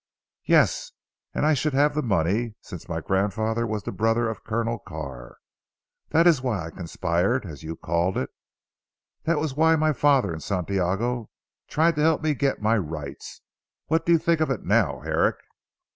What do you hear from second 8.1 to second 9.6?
it. That was